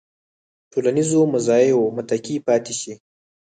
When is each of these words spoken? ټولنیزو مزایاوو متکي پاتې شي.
ټولنیزو 0.71 1.19
مزایاوو 1.33 1.93
متکي 1.95 2.35
پاتې 2.47 2.73
شي. 2.79 2.93